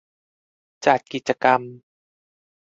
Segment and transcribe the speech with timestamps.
[0.85, 1.61] จัดกิจกรรม